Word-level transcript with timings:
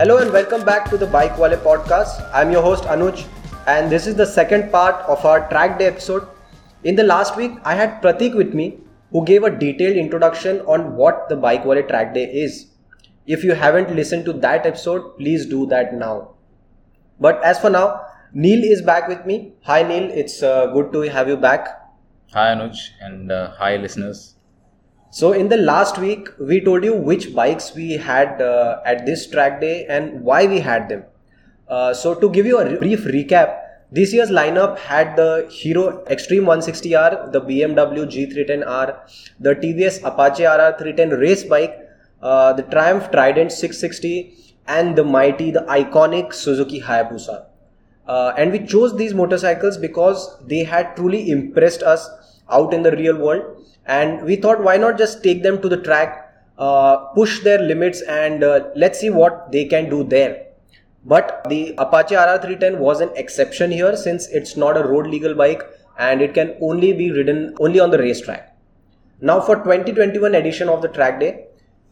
Hello 0.00 0.16
and 0.16 0.32
welcome 0.32 0.64
back 0.64 0.88
to 0.88 0.96
the 0.96 1.06
Bike 1.06 1.36
Wale 1.36 1.58
podcast. 1.58 2.26
I'm 2.32 2.50
your 2.50 2.62
host 2.62 2.84
Anuj, 2.84 3.26
and 3.66 3.92
this 3.92 4.06
is 4.06 4.14
the 4.14 4.24
second 4.24 4.72
part 4.72 4.94
of 5.14 5.26
our 5.26 5.46
track 5.50 5.78
day 5.78 5.88
episode. 5.88 6.26
In 6.84 6.96
the 6.96 7.02
last 7.02 7.36
week, 7.36 7.58
I 7.64 7.74
had 7.74 8.00
Pratik 8.00 8.34
with 8.34 8.54
me 8.54 8.78
who 9.10 9.26
gave 9.26 9.42
a 9.42 9.50
detailed 9.50 9.98
introduction 9.98 10.62
on 10.62 10.96
what 10.96 11.28
the 11.28 11.36
Bike 11.36 11.66
Wale 11.66 11.82
track 11.86 12.14
day 12.14 12.24
is. 12.24 12.68
If 13.26 13.44
you 13.44 13.52
haven't 13.52 13.94
listened 13.94 14.24
to 14.24 14.32
that 14.44 14.64
episode, 14.64 15.18
please 15.18 15.44
do 15.44 15.66
that 15.66 15.92
now. 15.92 16.30
But 17.20 17.44
as 17.44 17.60
for 17.60 17.68
now, 17.68 18.06
Neil 18.32 18.64
is 18.64 18.80
back 18.80 19.06
with 19.06 19.26
me. 19.26 19.52
Hi 19.64 19.82
Neil, 19.82 20.10
it's 20.10 20.42
uh, 20.42 20.68
good 20.68 20.94
to 20.94 21.02
have 21.10 21.28
you 21.28 21.36
back. 21.36 21.68
Hi 22.32 22.54
Anuj 22.54 22.88
and 23.02 23.30
uh, 23.30 23.50
hi 23.50 23.76
listeners. 23.76 24.36
So 25.12 25.32
in 25.32 25.48
the 25.48 25.56
last 25.56 25.98
week, 25.98 26.28
we 26.38 26.60
told 26.60 26.84
you 26.84 26.94
which 26.94 27.34
bikes 27.34 27.74
we 27.74 27.94
had 27.94 28.40
uh, 28.40 28.80
at 28.86 29.06
this 29.06 29.28
track 29.28 29.60
day 29.60 29.84
and 29.86 30.20
why 30.22 30.46
we 30.46 30.60
had 30.60 30.88
them. 30.88 31.02
Uh, 31.68 31.92
so 31.92 32.14
to 32.14 32.30
give 32.30 32.46
you 32.46 32.58
a 32.58 32.78
brief 32.78 33.00
recap, 33.04 33.58
this 33.90 34.12
year's 34.12 34.30
lineup 34.30 34.78
had 34.78 35.16
the 35.16 35.48
Hero 35.50 36.04
Xtreme 36.04 36.44
160R, 36.44 37.32
the 37.32 37.40
BMW 37.40 38.06
G310R, 38.06 38.98
the 39.40 39.56
TVS 39.56 40.00
Apache 40.04 40.44
RR 40.44 40.76
310 40.78 41.18
race 41.18 41.42
bike, 41.42 41.76
uh, 42.22 42.52
the 42.52 42.62
Triumph 42.62 43.10
Trident 43.10 43.50
660, 43.50 44.54
and 44.68 44.94
the 44.94 45.02
mighty, 45.02 45.50
the 45.50 45.66
iconic 45.68 46.32
Suzuki 46.32 46.80
Hayabusa. 46.80 47.46
Uh, 48.06 48.32
and 48.38 48.52
we 48.52 48.64
chose 48.64 48.96
these 48.96 49.12
motorcycles 49.12 49.76
because 49.76 50.38
they 50.46 50.62
had 50.62 50.94
truly 50.94 51.30
impressed 51.30 51.82
us 51.82 52.08
out 52.48 52.72
in 52.72 52.84
the 52.84 52.92
real 52.92 53.16
world 53.16 53.59
and 53.86 54.22
we 54.22 54.36
thought 54.36 54.62
why 54.62 54.76
not 54.76 54.98
just 54.98 55.22
take 55.22 55.42
them 55.42 55.60
to 55.62 55.68
the 55.68 55.76
track 55.76 56.30
uh, 56.60 56.96
push 57.14 57.40
their 57.40 57.58
limits 57.58 58.02
and 58.02 58.44
uh, 58.44 58.68
let's 58.76 59.00
see 59.00 59.10
what 59.10 59.50
they 59.50 59.64
can 59.64 59.88
do 59.88 60.04
there. 60.04 60.46
But 61.04 61.46
the 61.48 61.74
apache 61.78 62.14
rr310 62.14 62.76
was 62.76 63.00
an 63.00 63.10
exception 63.16 63.70
here 63.70 63.96
since 63.96 64.28
it's 64.28 64.56
not 64.56 64.76
a 64.76 64.84
road 64.86 65.06
legal 65.06 65.34
bike 65.34 65.62
and 65.98 66.20
it 66.20 66.34
can 66.34 66.56
only 66.60 66.92
be 66.92 67.10
ridden 67.10 67.54
only 67.60 67.80
on 67.80 67.90
the 67.90 67.98
racetrack. 67.98 68.54
Now 69.22 69.40
for 69.40 69.56
2021 69.56 70.34
edition 70.34 70.68
of 70.68 70.82
the 70.82 70.88
track 70.88 71.18
day 71.20 71.46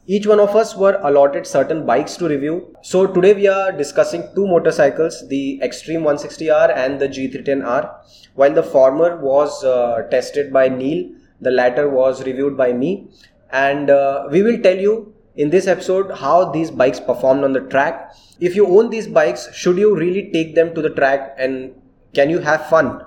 each 0.07 0.27
one 0.27 0.41
of 0.41 0.57
us 0.57 0.75
were 0.75 0.99
allotted 1.03 1.47
certain 1.47 1.85
bikes 1.85 2.17
to 2.17 2.29
review. 2.29 2.75
So 2.83 3.07
today 3.07 3.35
we 3.35 3.47
are 3.47 3.73
discussing 3.73 4.29
two 4.35 4.47
motorcycles 4.47 5.27
the 5.29 5.61
Xtreme 5.63 6.03
160r 6.03 6.77
and 6.77 7.01
the 7.01 7.09
g310r 7.09 7.95
while 8.35 8.53
the 8.53 8.63
former 8.63 9.17
was 9.17 9.65
uh, 9.65 10.03
tested 10.11 10.53
by 10.53 10.69
neil 10.69 11.11
the 11.41 11.51
latter 11.51 11.89
was 11.89 12.25
reviewed 12.25 12.57
by 12.57 12.73
me, 12.73 13.09
and 13.51 13.91
uh, 13.91 14.29
we 14.31 14.43
will 14.43 14.61
tell 14.61 14.77
you 14.77 15.15
in 15.37 15.51
this 15.51 15.67
episode 15.67 16.11
how 16.19 16.51
these 16.51 16.71
bikes 16.71 17.01
performed 17.01 17.45
on 17.45 17.53
the 17.53 17.61
track. 17.61 18.15
If 18.41 18.57
you 18.57 18.67
own 18.67 18.91
these 18.91 19.07
bikes, 19.07 19.53
should 19.55 19.79
you 19.79 19.97
really 19.97 20.31
take 20.33 20.55
them 20.55 20.75
to 20.75 20.83
the 20.83 20.91
track 20.91 21.35
and 21.39 21.75
can 22.13 22.31
you 22.31 22.41
have 22.41 22.67
fun? 22.69 23.05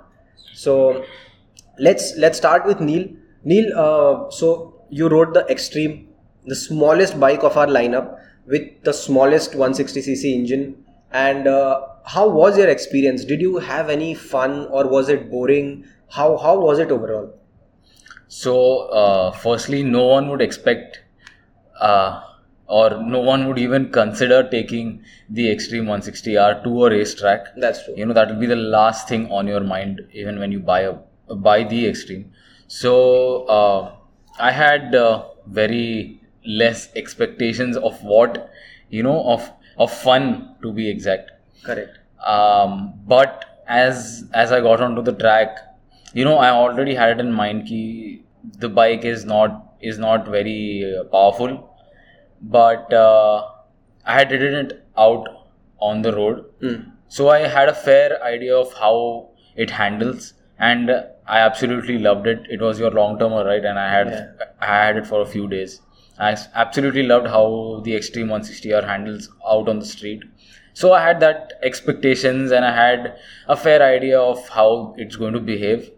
So 0.53 1.03
let's 1.79 2.15
let's 2.17 2.37
start 2.37 2.65
with 2.65 2.79
Neil. 2.79 3.07
Neil, 3.43 3.77
uh, 3.77 4.29
so 4.29 4.81
you 4.89 5.09
rode 5.09 5.33
the 5.33 5.43
Xtreme, 5.43 6.07
the 6.45 6.55
smallest 6.55 7.19
bike 7.19 7.43
of 7.43 7.57
our 7.57 7.67
lineup 7.67 8.17
with 8.45 8.83
the 8.83 8.93
smallest 8.93 9.53
160cc 9.53 10.23
engine. 10.33 10.85
And 11.11 11.47
uh, 11.47 11.81
how 12.05 12.29
was 12.29 12.57
your 12.57 12.69
experience? 12.69 13.25
Did 13.25 13.41
you 13.41 13.57
have 13.57 13.89
any 13.89 14.13
fun 14.13 14.67
or 14.67 14.87
was 14.87 15.09
it 15.09 15.29
boring? 15.29 15.85
How 16.09 16.37
how 16.37 16.59
was 16.59 16.79
it 16.79 16.91
overall? 16.91 17.33
So, 18.31 18.87
uh, 18.99 19.31
firstly, 19.31 19.83
no 19.83 20.05
one 20.05 20.29
would 20.29 20.41
expect, 20.41 21.01
uh, 21.81 22.21
or 22.65 22.91
no 23.03 23.19
one 23.19 23.45
would 23.47 23.59
even 23.59 23.91
consider 23.91 24.49
taking 24.49 25.03
the 25.29 25.47
Xtreme 25.53 25.85
160R 25.85 26.63
to 26.63 26.85
a 26.85 26.89
racetrack. 26.89 27.47
That's 27.57 27.83
true. 27.83 27.93
You 27.97 28.05
know 28.05 28.13
that 28.13 28.29
will 28.29 28.39
be 28.39 28.45
the 28.45 28.55
last 28.55 29.09
thing 29.09 29.29
on 29.29 29.47
your 29.47 29.59
mind, 29.59 29.99
even 30.13 30.39
when 30.39 30.49
you 30.53 30.59
buy 30.59 30.79
a 30.91 30.93
buy 31.47 31.65
the 31.65 31.83
Xtreme. 31.87 32.23
So, 32.67 33.43
uh, 33.57 33.95
I 34.39 34.51
had 34.51 34.95
uh, 34.95 35.25
very 35.47 36.21
less 36.45 36.87
expectations 36.95 37.75
of 37.75 38.01
what 38.01 38.49
you 38.89 39.03
know 39.03 39.25
of 39.33 39.51
of 39.77 39.91
fun 39.91 40.55
to 40.61 40.71
be 40.71 40.89
exact. 40.89 41.31
Correct. 41.65 41.99
Um, 42.25 42.93
but 43.05 43.43
as 43.67 44.23
as 44.33 44.53
I 44.53 44.61
got 44.61 44.79
onto 44.79 45.01
the 45.01 45.17
track 45.25 45.57
you 46.13 46.25
know 46.25 46.37
i 46.37 46.49
already 46.49 46.93
had 46.93 47.11
it 47.11 47.19
in 47.25 47.31
mind 47.31 47.65
ki 47.67 47.81
the 48.61 48.69
bike 48.69 49.05
is 49.05 49.25
not 49.25 49.59
is 49.81 49.97
not 49.97 50.27
very 50.27 50.95
uh, 50.95 51.03
powerful 51.15 51.53
but 52.41 52.93
uh, 52.93 53.47
i 54.05 54.17
had 54.19 54.31
ridden 54.31 54.65
it 54.65 54.85
out 54.97 55.27
on 55.79 56.01
the 56.01 56.13
road. 56.15 56.45
Mm. 56.61 56.91
so 57.07 57.29
i 57.29 57.39
had 57.39 57.69
a 57.69 57.73
fair 57.73 58.23
idea 58.23 58.55
of 58.55 58.73
how 58.73 59.29
it 59.55 59.69
handles 59.69 60.33
and 60.59 60.91
i 61.27 61.39
absolutely 61.39 61.97
loved 61.97 62.27
it. 62.27 62.45
It 62.49 62.61
was 62.61 62.79
your 62.79 62.91
long 62.91 63.17
term 63.19 63.33
right? 63.33 63.63
And 63.65 63.79
i 63.79 63.89
had 63.91 64.09
i 64.59 64.65
had 64.65 64.97
it 64.97 65.07
for 65.07 65.21
a 65.21 65.25
few 65.25 65.47
days. 65.47 65.81
I 66.19 66.37
absolutely 66.53 67.03
loved 67.03 67.27
how 67.27 67.81
the 67.85 67.93
Xtreme 67.93 68.27
160r 68.33 68.85
handles 68.85 69.29
out 69.53 69.69
on 69.69 69.79
the 69.79 69.85
street. 69.85 70.23
So 70.73 70.93
i 70.93 71.01
had 71.03 71.19
that 71.21 71.53
expectations 71.69 72.51
and 72.51 72.65
i 72.65 72.75
had 72.75 73.15
a 73.47 73.57
fair 73.63 73.81
idea 73.87 74.19
of 74.19 74.47
how 74.49 74.67
it's 74.97 75.15
going 75.23 75.33
to 75.33 75.39
behave 75.39 75.89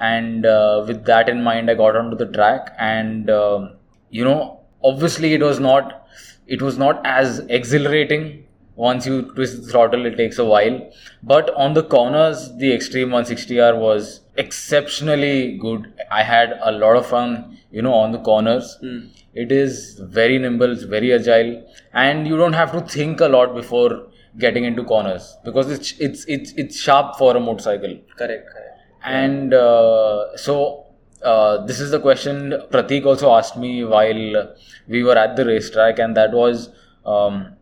and 0.00 0.46
uh, 0.46 0.84
with 0.86 1.04
that 1.04 1.28
in 1.28 1.42
mind 1.42 1.70
i 1.70 1.74
got 1.74 1.96
onto 1.96 2.16
the 2.16 2.26
track 2.26 2.74
and 2.78 3.30
um, 3.30 3.70
you 4.10 4.24
know 4.24 4.60
obviously 4.82 5.34
it 5.34 5.42
was 5.42 5.60
not 5.60 6.00
it 6.46 6.60
was 6.60 6.76
not 6.78 7.00
as 7.06 7.38
exhilarating. 7.48 8.46
Once 8.74 9.04
you 9.04 9.22
twist 9.34 9.62
the 9.62 9.70
throttle 9.70 10.06
it 10.06 10.16
takes 10.16 10.38
a 10.38 10.44
while. 10.44 10.76
But 11.22 11.50
on 11.54 11.74
the 11.74 11.82
corners 11.82 12.50
the 12.56 12.70
Xtreme 12.72 13.10
160r 13.10 13.78
was 13.78 14.20
exceptionally 14.36 15.58
good. 15.58 15.92
I 16.10 16.22
had 16.22 16.58
a 16.62 16.72
lot 16.72 16.96
of 16.96 17.06
fun 17.06 17.58
you 17.70 17.82
know 17.82 17.94
on 17.94 18.12
the 18.12 18.18
corners. 18.18 18.78
It 19.34 19.52
is 19.52 20.00
very 20.00 20.38
nimble 20.38 20.72
it's 20.72 20.82
very 20.82 21.12
agile 21.12 21.64
and 21.92 22.26
you 22.26 22.36
don't 22.36 22.54
have 22.54 22.72
to 22.72 22.80
think 22.80 23.20
a 23.20 23.28
lot 23.28 23.54
before 23.54 24.08
getting 24.38 24.64
into 24.64 24.82
corners 24.82 25.36
because 25.44 25.70
it's 25.70 25.92
it's 26.00 26.24
it's, 26.24 26.52
it's 26.52 26.76
sharp 26.80 27.16
for 27.16 27.36
a 27.36 27.40
motorcycle. 27.40 27.96
Correct. 28.16 28.48
Correct. 28.52 28.69
And 29.02 29.54
uh, 29.54 30.36
so 30.36 30.86
uh, 31.22 31.64
this 31.66 31.80
is 31.80 31.90
the 31.90 32.00
question 32.00 32.52
Pratik 32.70 33.04
also 33.06 33.32
asked 33.32 33.56
me 33.56 33.84
while 33.84 34.54
we 34.88 35.02
were 35.02 35.16
at 35.16 35.36
the 35.36 35.44
racetrack, 35.44 35.98
and 35.98 36.16
that 36.16 36.32
was 36.32 36.70
um, 37.04 37.54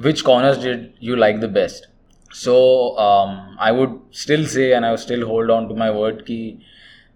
which 0.00 0.24
corners 0.24 0.58
did 0.58 0.94
you 1.00 1.16
like 1.16 1.40
the 1.40 1.48
best? 1.48 1.88
So 2.32 2.96
um, 2.98 3.56
I 3.58 3.72
would 3.72 4.00
still 4.10 4.46
say, 4.46 4.72
and 4.72 4.84
I 4.84 4.90
would 4.90 5.00
still 5.00 5.26
hold 5.26 5.50
on 5.50 5.68
to 5.68 5.74
my 5.74 5.90
word, 5.90 6.26
ki 6.26 6.60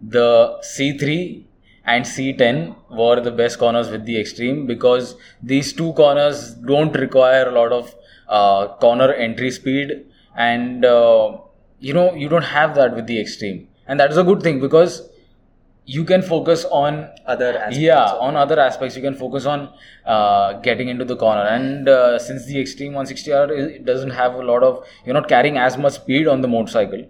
the 0.01 0.59
C3 0.63 1.45
and 1.85 2.05
C10 2.05 2.77
were 2.91 3.21
the 3.21 3.33
best 3.33 3.59
corners 3.59 3.89
with 3.91 4.05
the 4.05 4.15
Xtreme 4.17 4.67
because 4.67 5.17
these 5.43 5.73
two 5.73 5.93
corners 5.95 6.55
don't 6.55 6.95
require 6.95 7.49
a 7.49 7.51
lot 7.51 7.73
of 7.73 7.95
uh, 8.29 8.69
corner 8.77 9.13
entry 9.13 9.51
speed. 9.51 10.07
And 10.37 10.85
uh, 10.85 11.39
you 11.81 11.95
know 11.95 12.15
you 12.15 12.29
don't 12.29 12.45
have 12.45 12.75
that 12.77 12.95
with 12.95 13.07
the 13.07 13.19
Xtreme 13.19 13.67
and 13.89 13.99
that 14.01 14.11
is 14.11 14.17
a 14.17 14.25
good 14.25 14.43
thing 14.43 14.61
because 14.61 15.09
you 15.87 16.05
can 16.05 16.21
focus 16.23 16.65
on 16.71 16.97
Other 17.27 17.51
aspects. 17.57 17.79
yeah 17.79 18.05
on 18.27 18.37
other 18.37 18.61
aspects. 18.61 18.95
You 18.97 19.03
can 19.03 19.15
focus 19.15 19.47
on 19.47 19.71
uh, 20.05 20.53
getting 20.67 20.89
into 20.89 21.05
the 21.07 21.17
corner. 21.17 21.43
And 21.43 21.89
uh, 21.89 22.19
since 22.19 22.45
the 22.45 22.57
Xtreme 22.57 22.93
160r 22.93 23.85
doesn't 23.87 24.11
have 24.11 24.35
a 24.35 24.43
lot 24.43 24.63
of 24.63 24.85
you're 25.07 25.15
not 25.15 25.29
carrying 25.29 25.57
as 25.57 25.79
much 25.79 25.95
speed 25.95 26.29
on 26.29 26.43
the 26.43 26.49
motorcycle 26.49 27.07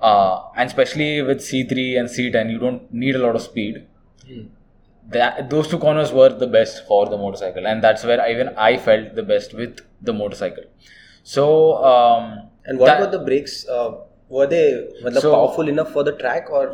uh, 0.00 0.42
and 0.56 0.68
especially 0.68 1.22
with 1.22 1.38
c3 1.48 1.98
and 1.98 2.08
c10 2.08 2.50
you 2.52 2.58
don't 2.60 2.92
need 2.92 3.16
a 3.16 3.18
lot 3.26 3.34
of 3.34 3.42
speed. 3.42 3.84
That 5.08 5.50
those 5.50 5.68
two 5.68 5.78
corners 5.78 6.12
were 6.12 6.30
the 6.30 6.46
best 6.46 6.86
for 6.86 7.06
the 7.08 7.18
motorcycle. 7.18 7.66
And 7.66 7.82
that's 7.84 8.04
where 8.04 8.26
even 8.30 8.48
i 8.56 8.76
felt 8.76 9.14
the 9.14 9.22
best 9.22 9.52
with 9.54 9.80
the 10.00 10.12
motorcycle. 10.12 10.64
So 11.24 11.84
um, 11.84 12.48
And 12.64 12.78
what 12.78 12.86
that- 12.86 13.00
about 13.02 13.12
the 13.12 13.24
brakes? 13.30 13.66
Uh, 13.68 13.92
were 14.28 14.46
they 14.46 14.88
were 15.02 15.10
they 15.10 15.20
So- 15.20 15.32
powerful 15.34 15.68
enough 15.68 15.92
for 15.92 16.02
the 16.04 16.12
track 16.12 16.50
or 16.50 16.64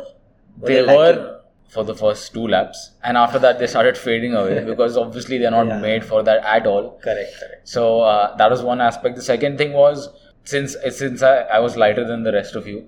were 0.59 0.67
they 0.67 0.81
lacking? 0.81 0.97
were 1.23 1.37
for 1.69 1.83
the 1.85 1.95
first 1.95 2.33
two 2.33 2.47
laps 2.47 2.91
and 3.03 3.17
after 3.17 3.39
that 3.39 3.59
they 3.59 3.67
started 3.67 3.97
fading 3.97 4.33
away 4.35 4.63
because 4.71 4.97
obviously 4.97 5.37
they're 5.37 5.51
not 5.51 5.67
Yeah. 5.67 5.79
made 5.79 6.03
for 6.05 6.21
that 6.23 6.43
at 6.43 6.67
all 6.67 6.91
correct? 7.03 7.33
Correct. 7.39 7.67
so 7.67 8.01
uh, 8.01 8.35
that 8.37 8.49
was 8.51 8.61
one 8.61 8.81
aspect 8.81 9.15
the 9.15 9.21
second 9.21 9.57
thing 9.57 9.73
was 9.73 10.09
since 10.43 10.75
since 10.89 11.21
I, 11.23 11.35
I 11.57 11.59
was 11.59 11.77
lighter 11.77 12.03
than 12.05 12.23
the 12.23 12.33
rest 12.33 12.55
of 12.55 12.67
you 12.67 12.87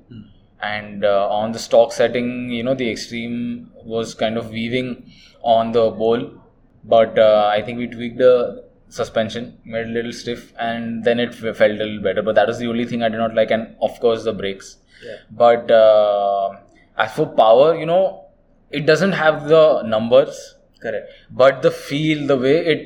and 0.62 1.04
uh, 1.06 1.28
on 1.30 1.52
the 1.52 1.60
stock 1.60 1.92
setting 1.94 2.50
you 2.50 2.64
know 2.64 2.74
the 2.74 2.92
Xtreme 2.92 3.68
was 3.86 4.14
kind 4.14 4.38
of 4.38 4.50
weaving 4.50 5.12
on 5.42 5.72
the 5.74 5.90
bowl 5.92 6.22
but 6.84 7.18
uh, 7.20 7.50
i 7.54 7.62
think 7.62 7.78
we 7.78 7.88
tweaked 7.88 8.18
the 8.18 8.63
suspension 8.98 9.46
made 9.74 9.88
a 9.88 9.94
little 9.98 10.14
stiff 10.22 10.42
and 10.68 11.04
then 11.08 11.20
it 11.26 11.30
f- 11.42 11.56
felt 11.62 11.72
a 11.72 11.84
little 11.84 12.02
better 12.08 12.22
but 12.28 12.36
that 12.40 12.48
was 12.52 12.60
the 12.64 12.68
only 12.74 12.86
thing 12.92 13.04
i 13.08 13.10
did 13.14 13.22
not 13.26 13.34
like 13.40 13.52
and 13.58 13.76
of 13.90 14.00
course 14.06 14.24
the 14.30 14.34
brakes 14.42 14.70
Yeah. 15.06 15.16
but 15.44 15.72
uh, 15.84 16.50
as 17.06 17.14
for 17.20 17.26
power 17.40 17.70
you 17.82 17.88
know 17.92 18.04
it 18.80 18.86
doesn't 18.92 19.16
have 19.24 19.48
the 19.54 19.64
numbers 19.94 20.38
Correct. 20.84 21.10
but 21.44 21.62
the 21.66 21.72
feel 21.88 22.22
the 22.32 22.38
way 22.46 22.56
it 22.74 22.82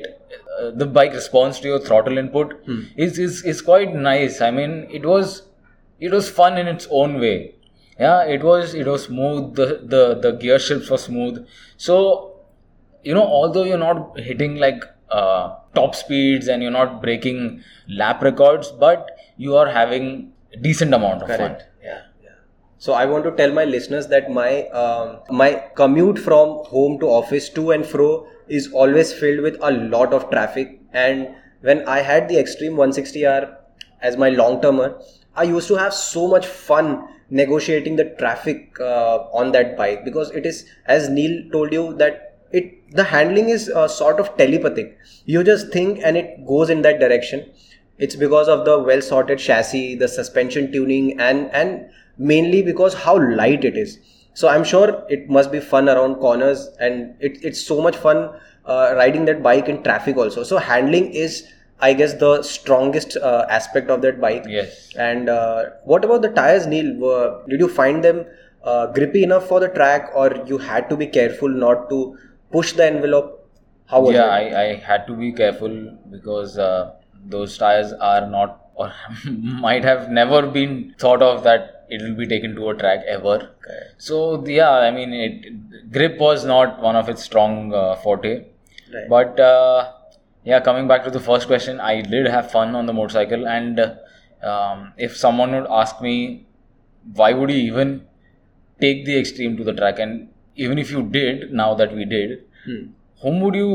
uh, 0.58 0.70
the 0.82 0.86
bike 0.96 1.12
responds 1.18 1.60
to 1.60 1.68
your 1.72 1.80
throttle 1.88 2.18
input 2.22 2.52
Hmm. 2.66 2.80
is, 3.04 3.18
is 3.26 3.36
is 3.52 3.60
quite 3.68 3.94
nice. 3.94 4.40
I 4.46 4.50
mean, 4.58 4.72
it 4.98 5.04
was 5.10 5.42
it 6.06 6.12
was 6.16 6.28
fun 6.38 6.58
in 6.62 6.68
its 6.72 6.86
own 7.00 7.14
way. 7.24 7.36
Yeah, 8.04 8.24
it 8.34 8.42
was 8.48 8.74
it 8.82 8.86
was 8.92 9.04
smooth. 9.04 9.54
The 9.60 9.66
the 9.94 10.02
the 10.24 10.32
gear 10.44 10.58
shifts 10.66 10.90
were 10.94 11.00
smooth. 11.04 11.38
So 11.86 11.96
you 13.10 13.14
know, 13.14 13.26
although 13.38 13.64
you're 13.70 13.82
not 13.84 14.20
hitting 14.30 14.56
like 14.66 14.84
uh, 15.10 15.44
top 15.78 15.94
speeds 15.94 16.48
and 16.48 16.62
you're 16.62 16.76
not 16.78 17.00
breaking 17.02 17.62
lap 17.88 18.22
records, 18.22 18.70
but 18.70 19.10
you 19.36 19.56
are 19.56 19.68
having 19.68 20.32
decent 20.62 20.94
amount 20.94 21.22
of 21.22 21.28
Correct. 21.28 21.62
fun. 21.62 21.70
Yeah. 21.82 22.00
So 22.78 22.92
I 22.92 23.06
want 23.06 23.24
to 23.24 23.32
tell 23.32 23.52
my 23.52 23.64
listeners 23.64 24.06
that 24.08 24.30
my 24.30 24.68
um, 24.68 25.18
my 25.30 25.50
commute 25.74 26.18
from 26.26 26.50
home 26.72 26.98
to 27.00 27.06
office 27.06 27.48
to 27.58 27.72
and 27.72 27.84
fro 27.84 28.10
is 28.48 28.72
always 28.72 29.12
filled 29.12 29.40
with 29.40 29.56
a 29.60 29.72
lot 29.94 30.12
of 30.12 30.30
traffic. 30.30 30.80
And 30.92 31.28
when 31.60 31.86
I 31.88 31.98
had 32.00 32.28
the 32.28 32.36
Xtreme 32.36 32.76
160R 32.76 33.56
as 34.00 34.16
my 34.16 34.28
long 34.28 34.60
termer, 34.62 35.00
I 35.34 35.42
used 35.42 35.68
to 35.68 35.74
have 35.74 35.92
so 35.94 36.28
much 36.28 36.46
fun 36.46 37.08
negotiating 37.30 37.96
the 37.96 38.04
traffic 38.18 38.78
uh, 38.80 39.18
on 39.32 39.52
that 39.52 39.76
bike 39.76 40.04
because 40.04 40.30
it 40.30 40.46
is, 40.46 40.64
as 40.86 41.08
Neil 41.08 41.50
told 41.50 41.72
you, 41.72 41.94
that 41.94 42.27
it 42.52 42.74
the 42.92 43.04
handling 43.04 43.48
is 43.50 43.68
uh, 43.68 43.88
sort 43.88 44.20
of 44.20 44.36
telepathic. 44.36 44.96
You 45.26 45.44
just 45.44 45.72
think 45.72 46.00
and 46.02 46.16
it 46.16 46.46
goes 46.46 46.70
in 46.70 46.82
that 46.82 47.00
direction. 47.00 47.50
It's 47.98 48.14
because 48.16 48.48
of 48.48 48.64
the 48.64 48.78
well 48.78 49.02
sorted 49.02 49.38
chassis 49.38 49.94
the 49.96 50.08
suspension 50.08 50.70
tuning 50.72 51.18
and 51.20 51.50
and 51.52 51.90
mainly 52.16 52.62
because 52.62 52.94
how 52.94 53.18
light 53.18 53.64
it 53.64 53.76
is. 53.76 53.98
So 54.34 54.48
i'm 54.48 54.62
sure 54.62 55.04
it 55.08 55.28
must 55.28 55.50
be 55.50 55.58
fun 55.58 55.88
around 55.88 56.16
corners 56.16 56.68
and 56.78 57.14
it, 57.18 57.38
it's 57.42 57.60
so 57.60 57.80
much 57.82 57.96
fun 57.96 58.30
uh, 58.66 58.92
riding 58.96 59.24
that 59.24 59.42
bike 59.42 59.68
in 59.68 59.82
traffic 59.82 60.16
also. 60.16 60.42
So 60.44 60.58
handling 60.58 61.12
is 61.12 61.44
i 61.80 61.92
guess 61.92 62.14
the 62.14 62.42
strongest 62.42 63.16
uh, 63.16 63.46
aspect 63.50 63.90
of 63.90 64.00
that 64.02 64.20
bike. 64.20 64.44
Yes. 64.48 64.92
and 64.96 65.28
uh, 65.28 65.64
what 65.84 66.04
about 66.04 66.22
the 66.22 66.28
tires 66.30 66.66
neil? 66.66 66.94
Were- 66.98 67.42
did 67.48 67.60
you 67.60 67.68
find 67.68 68.04
them 68.04 68.24
uh, 68.64 68.86
grippy 68.92 69.22
enough 69.24 69.48
for 69.48 69.60
the 69.60 69.68
track 69.68 70.10
or 70.14 70.30
you 70.46 70.58
had 70.58 70.88
to 70.90 70.96
be 70.96 71.06
careful 71.06 71.48
not 71.48 71.88
to 71.90 72.16
push 72.52 72.72
the 72.72 72.86
envelope 72.86 73.34
how 73.86 74.00
was 74.00 74.14
yeah, 74.14 74.36
it 74.36 74.54
I, 74.54 74.62
I 74.62 74.74
had 74.76 75.06
to 75.06 75.14
be 75.14 75.32
careful 75.32 75.98
because 76.10 76.58
uh, 76.58 76.94
those 77.24 77.56
tires 77.56 77.92
are 77.92 78.26
not 78.26 78.68
or 78.74 78.92
might 79.66 79.84
have 79.84 80.10
never 80.10 80.46
been 80.46 80.94
thought 80.98 81.22
of 81.22 81.42
that 81.44 81.86
it 81.88 82.02
will 82.02 82.14
be 82.14 82.26
taken 82.26 82.54
to 82.54 82.68
a 82.70 82.74
track 82.74 83.00
ever. 83.06 83.50
Correct. 83.60 83.94
So 83.98 84.44
yeah, 84.46 84.70
I 84.70 84.90
mean, 84.90 85.12
it 85.12 85.90
grip 85.92 86.18
was 86.18 86.44
not 86.44 86.80
one 86.80 86.96
of 86.96 87.08
its 87.08 87.22
strong 87.22 87.72
uh, 87.74 87.96
forte. 87.96 88.44
Right. 88.92 89.08
But 89.08 89.40
uh, 89.40 89.92
yeah, 90.44 90.60
coming 90.60 90.86
back 90.86 91.04
to 91.04 91.10
the 91.10 91.20
first 91.20 91.46
question, 91.46 91.80
I 91.80 92.02
did 92.02 92.26
have 92.26 92.50
fun 92.50 92.74
on 92.74 92.86
the 92.86 92.92
motorcycle, 92.92 93.48
and 93.48 93.80
um, 94.42 94.92
if 94.96 95.16
someone 95.16 95.52
would 95.52 95.66
ask 95.70 96.00
me, 96.00 96.46
why 97.14 97.32
would 97.32 97.50
you 97.50 97.56
even 97.56 98.06
take 98.80 99.04
the 99.04 99.14
Xtreme 99.20 99.56
to 99.56 99.64
the 99.64 99.72
track, 99.72 99.98
and 99.98 100.28
even 100.66 100.78
if 100.78 100.90
you 100.90 101.02
did, 101.18 101.52
now 101.52 101.74
that 101.82 101.94
we 102.00 102.04
did, 102.16 102.34
Hmm. 102.66 102.80
whom 103.22 103.40
would 103.42 103.54
you 103.64 103.70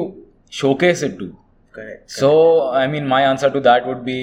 showcase 0.62 1.02
it 1.10 1.18
to? 1.20 1.30
correct 1.76 2.12
So, 2.22 2.32
I 2.80 2.86
mean, 2.94 3.08
my 3.12 3.22
answer 3.28 3.50
to 3.54 3.60
that 3.68 3.88
would 3.92 4.02
be 4.08 4.18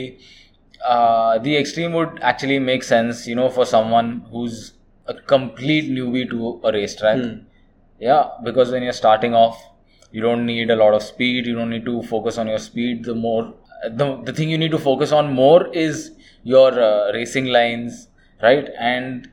uh, 0.87 1.39
the 1.47 1.55
Xtreme 1.61 1.93
would 1.95 2.21
actually 2.23 2.59
make 2.59 2.85
sense, 2.91 3.27
you 3.31 3.35
know, 3.35 3.49
for 3.57 3.65
someone 3.67 4.13
who's 4.31 4.73
a 5.07 5.15
complete 5.33 5.91
newbie 5.97 6.29
to 6.31 6.61
a 6.65 6.73
racetrack. 6.73 7.19
Hmm. 7.19 7.35
Yeah, 7.99 8.29
because 8.45 8.71
when 8.71 8.83
you're 8.83 8.93
starting 9.01 9.35
off, 9.35 9.59
you 10.13 10.23
don't 10.23 10.47
need 10.47 10.71
a 10.71 10.77
lot 10.77 10.95
of 10.95 11.03
speed. 11.03 11.47
You 11.47 11.55
don't 11.55 11.71
need 11.71 11.85
to 11.85 12.03
focus 12.05 12.39
on 12.39 12.47
your 12.47 12.59
speed. 12.59 13.05
The 13.05 13.15
more, 13.15 13.53
the, 13.91 14.23
the 14.25 14.33
thing 14.33 14.49
you 14.51 14.59
need 14.59 14.71
to 14.71 14.79
focus 14.79 15.13
on 15.13 15.33
more 15.33 15.67
is 15.69 16.13
your 16.45 16.71
uh, 16.81 17.13
racing 17.13 17.47
lines, 17.47 18.09
right? 18.43 18.69
And 18.79 19.29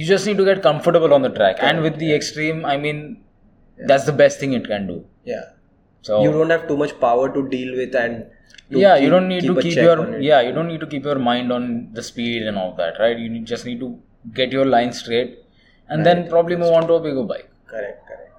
you 0.00 0.04
just 0.06 0.26
need 0.26 0.38
to 0.38 0.44
get 0.44 0.62
comfortable 0.62 1.12
on 1.14 1.22
the 1.22 1.30
track. 1.30 1.56
And 1.60 1.82
with 1.82 1.96
the 1.98 2.10
Xtreme, 2.10 2.64
I 2.64 2.76
mean, 2.76 3.24
that's 3.90 4.04
the 4.04 4.12
best 4.12 4.40
thing 4.40 4.54
it 4.60 4.66
can 4.66 4.86
do. 4.86 5.04
yeah. 5.24 5.42
So 6.06 6.20
you 6.22 6.30
don't 6.32 6.50
have 6.50 6.62
too 6.68 6.76
much 6.76 6.92
power 7.02 7.26
to 7.34 7.48
deal 7.50 7.76
with 7.80 7.94
and 7.98 8.26
yeah 8.70 8.94
you 9.02 9.08
don't 9.12 9.28
need 9.32 9.44
to 9.50 9.54
keep 9.64 9.76
your 9.76 9.96
yeah 10.28 10.40
you 10.46 10.52
don't 10.56 10.66
need 10.70 10.80
to 10.84 10.88
keep 10.94 11.04
your 11.10 11.18
mind 11.26 11.52
on 11.56 11.68
the 11.98 12.02
speed 12.06 12.48
and 12.48 12.58
all 12.62 12.72
that 12.80 12.98
right? 13.02 13.16
You 13.24 13.28
need, 13.34 13.44
just 13.50 13.64
need 13.66 13.78
to 13.82 13.90
get 14.38 14.50
your 14.56 14.64
line 14.66 14.92
straight 14.92 15.36
and 15.88 16.04
then 16.04 16.24
probably 16.28 16.56
move 16.62 16.72
on 16.78 16.88
to 16.88 16.94
a 16.94 17.00
bigger 17.04 17.22
bike. 17.22 17.48
Correct 17.74 18.00
correct. 18.08 18.32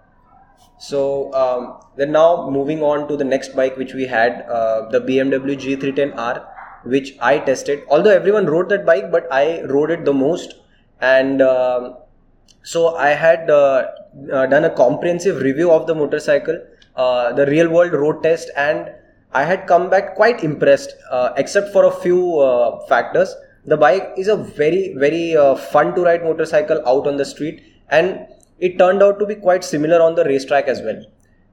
So 0.90 1.34
um, 1.44 1.80
then 1.96 2.12
now 2.12 2.50
moving 2.50 2.84
on 2.84 3.08
to 3.08 3.16
the 3.16 3.24
next 3.24 3.56
bike 3.62 3.78
which 3.78 3.94
we 3.94 4.08
had 4.08 4.42
uh, 4.58 4.90
the 4.90 5.00
bmw 5.00 5.56
g310r 5.68 6.46
which 6.96 7.16
i 7.22 7.40
tested. 7.40 7.84
Although 7.88 8.12
everyone 8.20 8.46
rode 8.58 8.68
that 8.76 8.86
bike 8.86 9.10
but 9.10 9.32
i 9.32 9.62
rode 9.78 9.92
it 9.92 10.04
the 10.04 10.18
most 10.26 10.56
and 11.02 11.42
um, 11.42 11.96
so 12.64 12.96
i 12.96 13.10
had 13.10 13.50
uh, 13.50 13.86
uh, 14.32 14.46
done 14.48 14.66
a 14.66 14.70
comprehensive 14.70 15.42
review 15.42 15.72
of 15.72 15.88
the 15.88 15.96
motorcycle 15.96 16.60
uh, 16.96 17.34
the 17.34 17.46
real 17.48 17.70
world 17.70 17.94
road 17.94 18.22
test 18.24 18.50
and 18.56 18.92
i 19.34 19.44
had 19.44 19.66
come 19.68 19.90
back 19.90 20.16
quite 20.16 20.44
impressed 20.44 20.94
uh, 21.12 21.34
except 21.38 21.72
for 21.74 21.86
a 21.86 21.92
few 21.92 22.40
uh, 22.40 22.86
factors. 22.88 23.36
The 23.66 23.78
bike 23.78 24.14
is 24.18 24.28
a 24.28 24.36
very 24.36 24.94
very 24.98 25.36
uh, 25.36 25.56
fun 25.56 25.96
to 25.96 26.02
ride 26.04 26.24
motorcycle 26.24 26.82
out 26.86 27.08
on 27.08 27.18
the 27.18 27.26
street 27.26 27.64
and 27.90 28.28
it 28.60 28.78
turned 28.78 29.02
out 29.02 29.20
to 29.20 29.26
be 29.26 29.36
quite 29.36 29.64
similar 29.64 30.02
on 30.02 30.16
the 30.16 30.26
racetrack 30.26 30.68
as 30.68 30.82
well. 30.82 31.02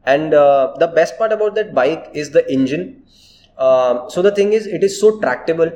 And 0.05 0.33
the 0.33 0.93
best 0.95 1.17
part 1.19 1.33
about 1.33 1.55
that 1.55 1.73
bike 1.73 2.11
is 2.13 2.31
the 2.31 2.51
engine. 2.53 3.03
Um, 3.59 4.07
so 4.09 4.23
the 4.23 4.33
thing 4.33 4.53
is 4.53 4.67
it 4.67 4.83
is 4.83 5.01
so 5.01 5.21
tractable 5.21 5.71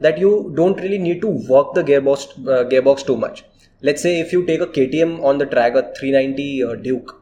that 0.00 0.18
you 0.18 0.52
don't 0.54 0.80
really 0.80 0.98
need 0.98 1.20
to 1.20 1.28
work 1.28 1.74
the 1.74 1.82
gearbox 1.82 2.26
uh, 2.46 2.64
gearbox 2.68 3.04
too 3.06 3.16
much. 3.16 3.44
Let's 3.80 4.02
say 4.02 4.20
if 4.20 4.32
you 4.32 4.44
take 4.46 4.60
a 4.60 4.66
ktm 4.66 5.22
on 5.22 5.38
the 5.38 5.46
track 5.46 5.74
a 5.74 5.82
390 5.94 6.64
uh, 6.64 6.74
duke 6.74 7.20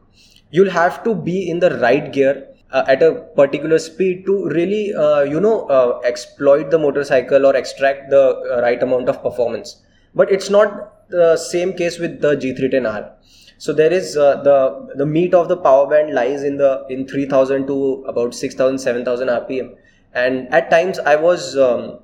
you'll 0.49 0.71
have 0.71 1.03
to 1.03 1.13
be 1.13 1.49
in 1.49 1.59
the 1.59 1.69
right 1.79 2.11
gear 2.11 2.47
uh, 2.71 2.83
at 2.87 3.03
a 3.03 3.13
particular 3.35 3.77
speed 3.79 4.25
to 4.25 4.45
really 4.49 4.93
uh, 4.93 5.21
you 5.21 5.39
know 5.39 5.67
uh, 5.67 5.99
exploit 6.03 6.71
the 6.71 6.79
motorcycle 6.79 7.45
or 7.45 7.55
extract 7.55 8.09
the 8.09 8.23
uh, 8.23 8.61
right 8.61 8.81
amount 8.81 9.09
of 9.09 9.21
performance. 9.21 9.81
But 10.15 10.31
it's 10.31 10.49
not 10.49 11.09
the 11.09 11.37
same 11.37 11.73
case 11.73 11.99
with 11.99 12.19
the 12.21 12.35
g310r 12.35 13.11
so 13.57 13.73
there 13.73 13.91
is 13.91 14.15
uh, 14.17 14.41
the 14.43 14.93
the 14.95 15.05
meat 15.05 15.33
of 15.33 15.47
the 15.47 15.57
power 15.57 15.87
band 15.87 16.13
lies 16.13 16.43
in 16.43 16.57
the 16.57 16.85
in 16.89 17.07
3000 17.07 17.65
to 17.67 18.03
about 18.07 18.33
6000 18.33 18.77
7000 18.77 19.29
rpm 19.29 19.73
and 20.13 20.47
at 20.53 20.69
times 20.69 20.99
i 20.99 21.15
was 21.15 21.57
um, 21.57 21.99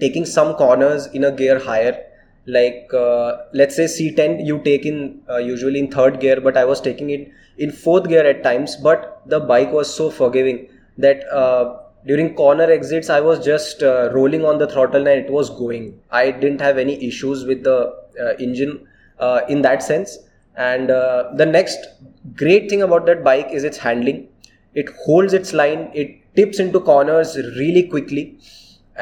taking 0.00 0.24
some 0.24 0.54
corners 0.54 1.06
in 1.08 1.24
a 1.24 1.32
gear 1.32 1.58
higher 1.58 2.04
like 2.46 2.90
uh, 2.94 3.36
let's 3.52 3.76
say 3.76 3.84
c10 3.84 4.44
you 4.46 4.58
take 4.64 4.86
in 4.86 5.20
uh, 5.28 5.36
usually 5.36 5.78
in 5.78 5.90
third 5.90 6.20
gear 6.20 6.40
but 6.40 6.56
i 6.56 6.64
was 6.64 6.80
taking 6.80 7.10
it 7.10 7.30
in 7.58 7.70
fourth 7.70 8.08
gear 8.08 8.24
at 8.26 8.42
times 8.42 8.76
but 8.76 9.22
the 9.26 9.40
bike 9.40 9.70
was 9.72 9.92
so 9.94 10.10
forgiving 10.10 10.66
that 10.96 11.22
uh, 11.32 11.76
during 12.06 12.34
corner 12.34 12.64
exits 12.70 13.10
i 13.10 13.20
was 13.20 13.44
just 13.44 13.82
uh, 13.82 14.10
rolling 14.12 14.44
on 14.44 14.58
the 14.58 14.66
throttle 14.66 15.06
and 15.06 15.26
it 15.26 15.30
was 15.30 15.50
going. 15.50 16.00
I 16.10 16.30
didn't 16.30 16.60
have 16.60 16.78
any 16.78 17.04
issues 17.06 17.44
with 17.44 17.62
the 17.64 17.94
uh, 18.20 18.32
engine 18.38 18.86
uh, 19.18 19.42
in 19.48 19.62
that 19.62 19.82
sense. 19.82 20.18
And 20.56 20.88
the 20.88 21.46
next 21.46 21.86
great 22.34 22.68
thing 22.68 22.82
about 22.82 23.06
that 23.06 23.22
bike 23.24 23.48
is 23.50 23.64
its 23.64 23.78
handling. 23.78 24.28
It 24.74 24.88
holds 25.04 25.32
its 25.32 25.52
line 25.52 25.90
it 25.94 26.20
tips 26.36 26.58
into 26.58 26.80
corners 26.80 27.36
really 27.36 27.84
quickly 27.84 28.38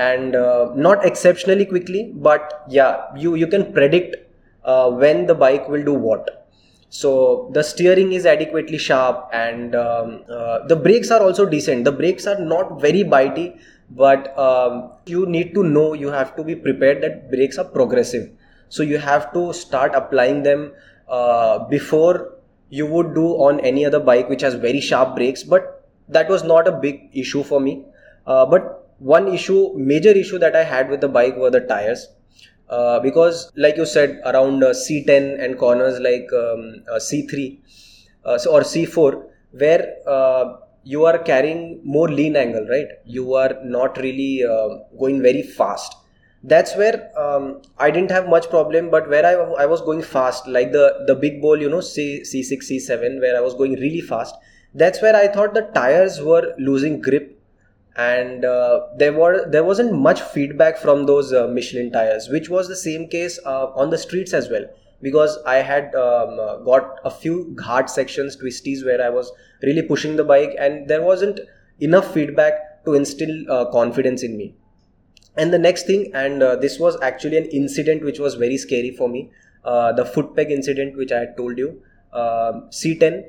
and 0.06 0.36
uh, 0.36 0.70
not 0.86 1.04
exceptionally 1.04 1.66
quickly 1.66 2.02
but 2.28 2.64
yeah 2.68 3.16
you 3.16 3.34
you 3.34 3.46
can 3.54 3.72
predict 3.72 4.16
uh, 4.64 4.90
when 4.90 5.26
the 5.26 5.34
bike 5.34 5.68
will 5.68 5.84
do 5.84 5.94
what. 5.94 6.34
So 6.90 7.50
the 7.52 7.62
steering 7.62 8.12
is 8.12 8.24
adequately 8.24 8.78
sharp 8.78 9.28
and 9.32 9.74
um, 9.74 10.22
uh, 10.30 10.66
the 10.66 10.76
brakes 10.76 11.10
are 11.10 11.20
also 11.20 11.44
decent. 11.44 11.84
The 11.84 11.92
brakes 11.92 12.26
are 12.26 12.38
not 12.38 12.80
very 12.80 13.04
bitey 13.04 13.58
but 13.90 14.38
um, 14.38 14.90
you 15.06 15.26
need 15.26 15.54
to 15.54 15.64
know 15.64 15.92
you 15.94 16.08
have 16.08 16.34
to 16.36 16.44
be 16.44 16.54
prepared 16.54 17.02
that 17.02 17.30
brakes 17.30 17.58
are 17.58 17.64
progressive. 17.64 18.30
So 18.68 18.82
you 18.82 18.98
have 18.98 19.32
to 19.32 19.52
start 19.52 19.94
applying 19.94 20.42
them 20.42 20.72
uh, 21.08 21.58
before 21.70 22.34
you 22.70 22.86
would 22.86 23.14
do 23.14 23.26
on 23.48 23.60
any 23.60 23.84
other 23.84 24.00
bike 24.00 24.28
which 24.28 24.42
has 24.42 24.54
very 24.54 24.80
sharp 24.80 25.14
brakes 25.16 25.42
but 25.42 25.88
that 26.08 26.28
was 26.28 26.44
not 26.44 26.68
a 26.68 26.72
big 26.72 27.10
issue 27.12 27.42
for 27.42 27.60
me. 27.60 27.84
Uh, 28.26 28.44
but 28.44 28.77
one 28.98 29.28
issue 29.28 29.72
major 29.76 30.10
issue 30.10 30.38
that 30.38 30.56
i 30.56 30.64
had 30.64 30.88
with 30.90 31.00
the 31.00 31.08
bike 31.08 31.36
were 31.36 31.50
the 31.50 31.60
tires. 31.60 32.08
Uh, 32.68 33.00
because 33.00 33.50
like 33.56 33.78
you 33.78 33.86
said 33.86 34.20
around 34.26 34.62
uh, 34.62 34.70
c10 34.70 35.42
and 35.42 35.58
corners 35.58 35.98
like 36.00 36.28
um, 36.34 36.74
uh, 36.92 36.98
c3 36.98 37.58
uh, 38.26 38.36
so, 38.36 38.52
or 38.52 38.60
c4 38.60 39.24
where 39.52 39.94
uh, 40.06 40.56
you 40.82 41.06
are 41.06 41.18
carrying 41.18 41.80
more 41.82 42.10
lean 42.10 42.36
angle 42.36 42.66
right? 42.68 42.88
You 43.06 43.32
are 43.32 43.56
not 43.64 43.96
really 43.96 44.44
uh, 44.44 44.68
going 44.98 45.22
very 45.22 45.42
fast. 45.42 45.96
That's 46.44 46.76
where 46.76 47.10
um, 47.18 47.62
i 47.78 47.90
didn't 47.90 48.10
have 48.10 48.28
much 48.28 48.50
problem 48.50 48.90
but 48.90 49.08
where 49.08 49.24
I, 49.24 49.62
I 49.62 49.66
was 49.66 49.80
going 49.80 50.02
fast 50.02 50.46
like 50.46 50.70
the 50.72 51.04
the 51.06 51.14
big 51.14 51.40
ball 51.40 51.58
you 51.58 51.70
know 51.70 51.80
C, 51.80 52.20
c6 52.22 52.70
c7 52.70 53.20
where 53.20 53.36
i 53.36 53.40
was 53.40 53.54
going 53.54 53.72
really 53.72 54.02
fast. 54.02 54.34
That's 54.74 55.00
where 55.00 55.16
i 55.16 55.26
thought 55.26 55.54
the 55.54 55.62
tires 55.74 56.20
were 56.20 56.54
losing 56.58 57.00
grip 57.00 57.37
and 57.98 58.44
uh, 58.44 58.86
there 58.96 59.12
were 59.12 59.44
there 59.50 59.64
wasn't 59.64 59.92
much 59.92 60.20
feedback 60.20 60.78
from 60.78 61.04
those 61.06 61.32
uh, 61.32 61.48
Michelin 61.48 61.90
tires, 61.90 62.28
which 62.28 62.48
was 62.48 62.68
the 62.68 62.76
same 62.76 63.08
case 63.08 63.40
uh, 63.44 63.66
on 63.74 63.90
the 63.90 63.98
streets 63.98 64.32
as 64.32 64.48
well. 64.48 64.64
Because 65.02 65.36
I 65.46 65.56
had 65.56 65.94
um, 65.94 66.38
uh, 66.40 66.56
got 66.58 67.00
a 67.04 67.10
few 67.10 67.56
hard 67.60 67.90
sections, 67.90 68.36
twisties, 68.36 68.84
where 68.84 69.02
I 69.04 69.08
was 69.10 69.32
really 69.62 69.82
pushing 69.82 70.16
the 70.16 70.24
bike, 70.24 70.54
and 70.58 70.88
there 70.88 71.02
wasn't 71.02 71.40
enough 71.80 72.12
feedback 72.14 72.84
to 72.84 72.94
instill 72.94 73.50
uh, 73.50 73.64
confidence 73.70 74.22
in 74.22 74.36
me. 74.36 74.54
And 75.36 75.52
the 75.52 75.58
next 75.58 75.86
thing, 75.86 76.10
and 76.14 76.42
uh, 76.42 76.56
this 76.56 76.78
was 76.80 77.00
actually 77.00 77.36
an 77.36 77.46
incident 77.46 78.04
which 78.04 78.18
was 78.18 78.34
very 78.34 78.58
scary 78.58 78.90
for 78.90 79.08
me, 79.08 79.30
the 79.64 80.08
foot 80.14 80.34
peg 80.34 80.50
incident, 80.50 80.96
which 80.96 81.12
I 81.12 81.20
had 81.20 81.36
told 81.36 81.58
you. 81.58 81.80
C10 82.12 83.24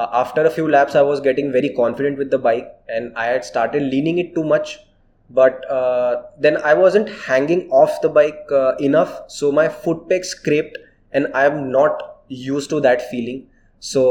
uh, 0.00 0.08
after 0.20 0.44
a 0.46 0.50
few 0.56 0.68
laps 0.74 0.94
i 1.00 1.02
was 1.10 1.20
getting 1.26 1.50
very 1.56 1.70
confident 1.80 2.18
with 2.22 2.30
the 2.34 2.38
bike 2.46 2.68
and 2.96 3.12
i 3.24 3.26
had 3.32 3.44
started 3.44 3.82
leaning 3.82 4.18
it 4.18 4.34
too 4.34 4.44
much. 4.44 4.78
But 5.38 5.66
uh, 5.70 6.22
then 6.44 6.56
i 6.68 6.74
wasn't 6.74 7.10
hanging 7.26 7.60
off 7.80 8.00
the 8.04 8.08
bike 8.08 8.54
uh, 8.60 8.74
enough. 8.86 9.12
So 9.28 9.52
my 9.52 9.68
foot 9.68 10.08
peg 10.08 10.24
scraped 10.24 10.78
and 11.12 11.28
i 11.40 11.44
am 11.50 11.70
not 11.70 12.02
used 12.28 12.70
to 12.70 12.80
that 12.86 13.08
feeling. 13.10 13.46
So 13.78 14.02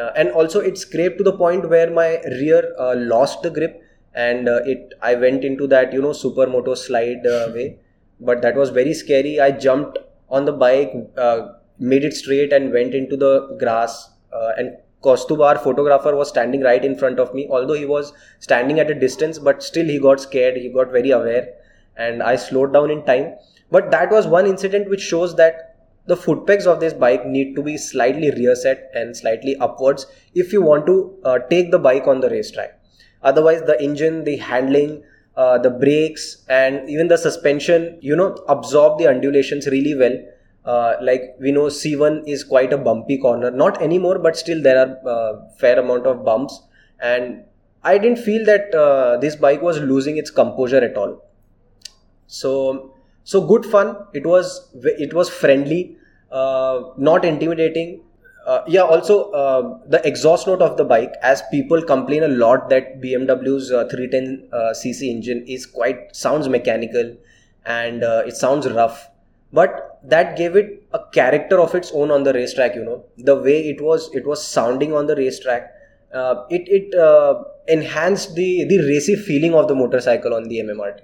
uh, 0.00 0.12
and 0.16 0.30
also 0.30 0.60
it 0.60 0.78
scraped 0.78 1.18
to 1.18 1.24
the 1.28 1.32
point 1.32 1.70
where 1.70 1.90
my 1.90 2.08
rear 2.40 2.74
uh, 2.78 2.94
lost 3.14 3.42
the 3.42 3.50
grip 3.50 3.82
and 4.14 4.48
uh, 4.48 4.60
it 4.74 4.94
i 5.02 5.14
went 5.14 5.44
into 5.50 5.66
that 5.74 5.92
you 5.98 6.02
know 6.02 6.14
supermoto 6.24 6.76
slide 6.76 7.24
way. 7.56 7.68
But 8.20 8.42
that 8.42 8.62
was 8.64 8.70
very 8.80 8.94
scary. 8.94 9.40
I 9.40 9.50
jumped 9.68 9.98
on 10.28 10.44
the 10.44 10.52
bike 10.52 10.92
made 11.78 12.04
it 12.04 12.14
straight 12.14 12.52
and 12.58 12.72
went 12.72 12.94
into 12.94 13.16
the 13.16 13.32
grass 13.60 14.10
and 14.58 14.76
Kaustubh, 15.06 15.44
our 15.48 15.58
photographer, 15.58 16.14
was 16.16 16.28
standing 16.28 16.62
right 16.68 16.84
in 16.84 16.96
front 17.02 17.20
of 17.24 17.34
me. 17.34 17.46
Although 17.50 17.78
he 17.80 17.86
was 17.86 18.12
standing 18.40 18.80
at 18.80 18.90
a 18.90 19.00
distance, 19.06 19.38
but 19.38 19.62
still 19.62 19.86
he 19.86 19.98
got 19.98 20.20
scared. 20.20 20.56
He 20.56 20.68
got 20.68 20.90
very 20.90 21.10
aware, 21.10 21.48
and 21.96 22.22
I 22.22 22.36
slowed 22.36 22.72
down 22.72 22.90
in 22.90 23.04
time. 23.04 23.34
But 23.70 23.90
that 23.90 24.10
was 24.10 24.26
one 24.26 24.46
incident 24.46 24.90
which 24.90 25.00
shows 25.00 25.36
that 25.36 25.76
the 26.06 26.16
foot 26.16 26.46
pegs 26.46 26.66
of 26.66 26.80
this 26.80 26.92
bike 26.92 27.26
need 27.26 27.54
to 27.56 27.62
be 27.62 27.76
slightly 27.76 28.30
rear 28.30 28.54
set 28.54 28.90
and 28.94 29.16
slightly 29.16 29.56
upwards 29.56 30.06
if 30.34 30.52
you 30.52 30.62
want 30.62 30.86
to 30.86 31.16
uh, 31.24 31.38
take 31.50 31.70
the 31.70 31.78
bike 31.78 32.06
on 32.06 32.20
the 32.20 32.30
racetrack. 32.30 32.78
Otherwise, 33.22 33.62
the 33.62 33.80
engine, 33.82 34.22
the 34.24 34.36
handling, 34.36 35.02
uh, 35.36 35.58
the 35.58 35.70
brakes, 35.70 36.44
and 36.48 36.88
even 36.88 37.08
the 37.08 37.18
suspension, 37.18 37.98
you 38.00 38.14
know, 38.14 38.34
absorb 38.48 38.98
the 38.98 39.08
undulations 39.08 39.66
really 39.66 39.94
well 39.94 40.16
uh, 40.66 40.96
like 41.00 41.36
we 41.40 41.52
know 41.52 41.66
C1 41.66 42.26
is 42.26 42.42
quite 42.42 42.72
a 42.72 42.78
bumpy 42.78 43.18
corner. 43.18 43.50
Not 43.50 43.80
anymore, 43.80 44.18
but 44.18 44.36
still 44.36 44.60
there 44.60 44.78
are 44.84 45.08
uh, 45.08 45.40
fair 45.58 45.78
amount 45.78 46.06
of 46.06 46.24
bumps. 46.24 46.60
And 47.00 47.44
I 47.84 47.98
didn't 47.98 48.18
feel 48.18 48.44
that 48.46 48.74
uh, 48.74 49.18
this 49.18 49.36
bike 49.36 49.62
was 49.62 49.78
losing 49.78 50.16
its 50.16 50.30
composure 50.30 50.82
at 50.82 50.96
all. 50.96 51.24
So 52.26 52.94
so 53.22 53.46
good 53.46 53.64
fun. 53.64 53.96
It 54.12 54.26
was 54.26 54.68
it 54.74 55.14
was 55.14 55.30
friendly, 55.30 55.96
uh, 56.32 56.82
not 56.96 57.24
intimidating. 57.24 58.02
Uh, 58.44 58.62
yeah. 58.66 58.82
Also, 58.82 59.30
the 59.88 60.00
exhaust 60.04 60.46
note 60.46 60.62
of 60.62 60.76
the 60.76 60.84
bike, 60.84 61.12
as 61.22 61.42
people 61.50 61.82
complain 61.82 62.24
a 62.24 62.28
lot 62.28 62.68
that 62.70 63.00
BMW's 63.00 63.70
310 63.70 64.48
cc 64.52 65.02
engine 65.02 65.44
is 65.46 65.66
quite 65.66 66.14
sounds 66.14 66.48
mechanical 66.48 67.16
and 67.64 68.02
it 68.02 68.36
sounds 68.36 68.68
rough 68.70 69.08
but 69.52 70.00
that 70.02 70.36
gave 70.36 70.56
it 70.56 70.82
a 70.92 71.00
character 71.12 71.60
of 71.60 71.74
its 71.74 71.90
own 71.92 72.10
on 72.10 72.22
the 72.22 72.32
racetrack 72.32 72.74
you 72.74 72.84
know. 72.84 73.04
The 73.18 73.36
way 73.36 73.68
it 73.68 73.80
was 73.80 74.10
it 74.14 74.26
was 74.26 74.46
sounding 74.46 74.92
on 74.92 75.06
the 75.06 75.16
racetrack 75.16 75.72
uh, 76.14 76.44
it 76.50 76.68
it 76.68 76.94
uh, 76.94 77.42
enhanced 77.68 78.34
the 78.34 78.64
the 78.64 78.78
racy 78.78 79.16
feeling 79.16 79.54
of 79.54 79.68
the 79.68 79.74
motorcycle 79.74 80.34
on 80.34 80.44
the 80.44 80.58
mmrt 80.58 81.00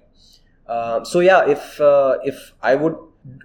uh, 0.69 1.05
so 1.05 1.21
yeah 1.21 1.49
if 1.49 1.81
uh, 1.81 2.19
if 2.25 2.53
i 2.63 2.75
would 2.75 2.95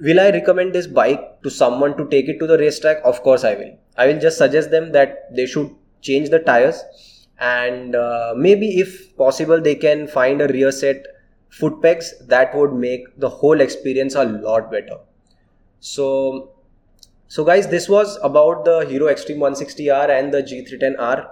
will 0.01 0.19
i 0.19 0.29
recommend 0.29 0.73
this 0.73 0.87
bike 0.87 1.41
to 1.43 1.49
someone 1.49 1.95
to 1.97 2.07
take 2.09 2.27
it 2.27 2.39
to 2.39 2.47
the 2.47 2.57
racetrack? 2.57 2.97
Of 3.03 3.21
course 3.21 3.43
i 3.43 3.53
will. 3.55 3.77
I 3.97 4.07
will 4.07 4.19
just 4.19 4.37
suggest 4.37 4.71
them 4.71 4.91
that 4.91 5.33
they 5.35 5.45
should 5.45 5.73
change 6.01 6.29
the 6.29 6.39
tires 6.39 6.83
and 7.39 7.95
uh, 7.95 8.33
maybe 8.35 8.79
if 8.79 9.15
possible 9.17 9.61
they 9.61 9.75
can 9.75 10.07
find 10.07 10.41
a 10.41 10.47
rear 10.47 10.71
set 10.71 11.05
foot 11.49 11.81
pegs 11.81 12.13
that 12.27 12.55
would 12.55 12.73
make 12.73 13.19
the 13.19 13.29
whole 13.29 13.61
experience 13.61 14.15
a 14.15 14.23
lot 14.23 14.71
better. 14.71 14.97
So 15.79 16.51
so 17.27 17.43
guys 17.43 17.67
this 17.67 17.89
was 17.89 18.17
about 18.23 18.63
the 18.65 18.85
hero 18.89 19.07
xtreme 19.13 19.37
160r 19.37 20.09
and 20.09 20.33
the 20.33 20.41
g310r 20.41 21.27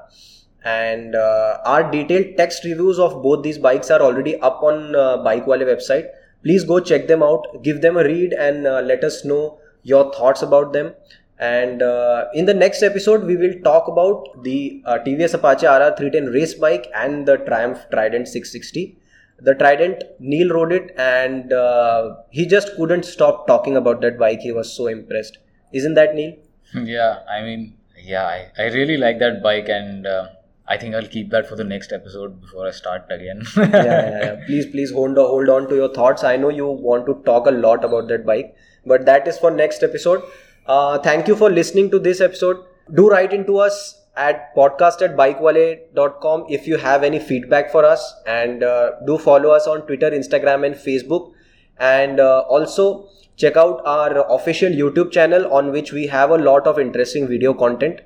and 0.65 1.15
uh, 1.15 1.57
our 1.63 1.89
detailed 1.89 2.35
text 2.35 2.65
reviews 2.65 2.99
of 2.99 3.21
both 3.21 3.43
these 3.43 3.57
bikes 3.57 3.89
are 3.89 4.01
already 4.01 4.35
up 4.41 4.61
on 4.61 4.95
uh, 4.95 5.17
bikewale 5.19 5.63
website. 5.63 6.07
Please 6.43 6.63
go 6.63 6.79
check 6.79 7.07
them 7.07 7.23
out 7.23 7.63
give 7.63 7.81
them 7.81 7.97
a 7.97 8.03
read 8.03 8.33
and 8.33 8.67
uh, 8.67 8.81
let 8.81 9.03
us 9.03 9.23
know 9.23 9.59
your 9.83 10.11
thoughts 10.13 10.41
about 10.41 10.73
them. 10.73 10.93
And 11.37 11.81
uh, 11.81 12.25
in 12.33 12.45
the 12.45 12.53
next 12.53 12.81
episode 12.81 13.23
we 13.23 13.35
will 13.37 13.53
talk 13.63 13.87
about 13.87 14.43
the 14.43 14.81
uh, 14.85 14.99
tvs 15.05 15.33
apache 15.33 15.67
rr 15.67 15.95
310 15.97 16.33
race 16.33 16.53
bike 16.53 16.87
and 16.93 17.25
the 17.25 17.37
triumph 17.37 17.85
trident 17.91 18.27
660 18.27 18.97
the 19.39 19.53
Trident, 19.53 20.03
Neil 20.19 20.49
rode 20.49 20.71
it 20.71 20.93
and 20.97 21.51
uh, 21.51 22.15
he 22.29 22.45
just 22.45 22.75
couldn't 22.75 23.03
stop 23.03 23.47
talking 23.47 23.77
about 23.77 24.01
that 24.01 24.17
bike. 24.17 24.39
He 24.39 24.51
was 24.51 24.71
so 24.75 24.87
impressed. 24.87 25.37
Isn't 25.73 25.93
that 25.95 26.15
Neil? 26.15 26.35
Yeah, 26.73 27.19
I 27.29 27.41
mean, 27.41 27.77
yeah, 28.01 28.25
I, 28.25 28.51
I 28.57 28.65
really 28.67 28.97
like 28.97 29.19
that 29.19 29.41
bike 29.41 29.69
and 29.69 30.05
uh, 30.05 30.27
I 30.67 30.77
think 30.77 30.95
I'll 30.95 31.07
keep 31.07 31.29
that 31.29 31.47
for 31.47 31.55
the 31.55 31.63
next 31.63 31.91
episode 31.93 32.41
before 32.41 32.67
I 32.67 32.71
start 32.71 33.05
again. 33.09 33.43
yeah, 33.57 33.69
yeah, 33.71 34.19
yeah, 34.23 34.45
Please, 34.45 34.65
please 34.65 34.91
hold, 34.91 35.17
on, 35.17 35.25
hold 35.27 35.49
on 35.49 35.69
to 35.69 35.75
your 35.75 35.93
thoughts. 35.93 36.23
I 36.23 36.37
know 36.37 36.49
you 36.49 36.67
want 36.67 37.05
to 37.05 37.21
talk 37.25 37.45
a 37.47 37.51
lot 37.51 37.85
about 37.85 38.07
that 38.09 38.25
bike, 38.25 38.55
but 38.85 39.05
that 39.05 39.27
is 39.27 39.37
for 39.37 39.51
next 39.51 39.83
episode. 39.83 40.23
Uh, 40.65 40.97
thank 40.99 41.27
you 41.27 41.35
for 41.35 41.49
listening 41.49 41.91
to 41.91 41.99
this 41.99 42.19
episode. 42.19 42.57
Do 42.93 43.09
write 43.09 43.31
into 43.31 43.57
us 43.57 44.01
at 44.17 44.55
podcast 44.55 45.01
at 45.01 45.15
bikewale.com 45.15 46.45
if 46.49 46.67
you 46.67 46.77
have 46.77 47.03
any 47.03 47.19
feedback 47.19 47.71
for 47.71 47.85
us. 47.85 48.13
And 48.25 48.63
uh, 48.63 48.91
do 49.05 49.17
follow 49.17 49.51
us 49.51 49.67
on 49.67 49.85
twitter 49.87 50.11
instagram 50.11 50.65
and 50.65 50.75
facebook. 50.75 51.33
And 51.77 52.19
uh, 52.19 52.41
also 52.41 53.09
check 53.35 53.57
out 53.57 53.81
our 53.85 54.25
official 54.33 54.69
youtube 54.69 55.11
channel 55.11 55.53
on 55.53 55.71
which 55.71 55.91
we 55.91 56.07
have 56.07 56.29
a 56.29 56.37
lot 56.37 56.67
of 56.67 56.79
interesting 56.79 57.27
video 57.27 57.53
content. 57.53 58.01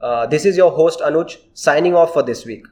Uh, 0.00 0.26
this 0.26 0.44
is 0.44 0.56
your 0.56 0.72
host 0.72 1.00
anuj 1.00 1.36
signing 1.54 1.94
off 1.94 2.12
for 2.12 2.22
this 2.22 2.44
week 2.44 2.66